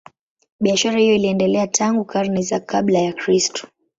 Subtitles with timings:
[0.59, 3.67] Biashara hiyo iliendelea tangu karne za kabla ya Kristo.